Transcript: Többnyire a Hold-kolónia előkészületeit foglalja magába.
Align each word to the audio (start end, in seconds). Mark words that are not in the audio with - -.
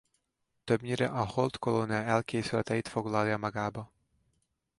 Többnyire 0.63 1.07
a 1.07 1.25
Hold-kolónia 1.25 1.95
előkészületeit 2.01 2.87
foglalja 2.87 3.37
magába. 3.37 3.91